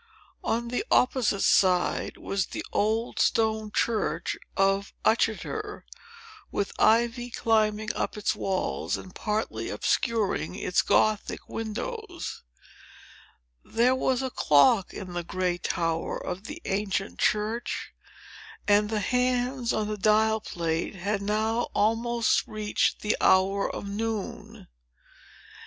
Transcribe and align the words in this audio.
On 0.43 0.69
the 0.69 0.83
opposite 0.89 1.43
side 1.43 2.17
was 2.17 2.47
the 2.47 2.65
old 2.73 3.19
stone 3.19 3.71
church 3.71 4.35
of 4.57 4.93
Uttoxeter, 5.05 5.83
with 6.51 6.71
ivy 6.79 7.29
climbing 7.29 7.93
up 7.93 8.17
its 8.17 8.33
walls, 8.33 8.97
and 8.97 9.13
partly 9.13 9.69
obscuring 9.69 10.55
its 10.55 10.81
Gothic 10.81 11.47
windows. 11.47 12.41
There 13.63 13.93
was 13.93 14.23
a 14.23 14.31
clock 14.31 14.91
in 14.91 15.13
the 15.13 15.23
gray 15.23 15.59
tower 15.59 16.17
of 16.17 16.45
the 16.45 16.63
ancient 16.65 17.19
church; 17.19 17.93
and 18.67 18.89
the 18.89 19.01
hands 19.01 19.71
on 19.71 19.87
the 19.87 19.97
dial 19.97 20.39
plate 20.41 20.95
had 20.95 21.21
now 21.21 21.69
almost 21.75 22.47
reached 22.47 23.01
the 23.01 23.15
hour 23.21 23.69
of 23.69 23.87
noon. 23.87 24.67